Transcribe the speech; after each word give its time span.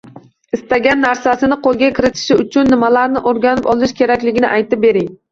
Istagan 0.57 1.01
narsasini 1.05 1.57
qo‘lga 1.67 1.89
kiritishi 1.99 2.37
uchun 2.43 2.71
nimalarni 2.75 3.21
o‘rganib 3.33 3.69
olishi 3.75 3.99
kerakligini 3.99 4.49
aytib 4.55 4.83
bering. 4.87 5.13